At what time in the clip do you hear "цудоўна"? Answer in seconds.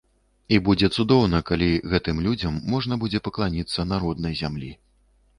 1.01-1.41